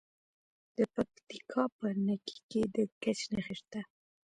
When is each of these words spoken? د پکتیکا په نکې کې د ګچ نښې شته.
د 0.77 0.77
پکتیکا 0.93 1.63
په 1.77 1.87
نکې 2.05 2.37
کې 2.49 2.61
د 2.75 2.77
ګچ 3.01 3.19
نښې 3.33 3.55
شته. 3.59 3.81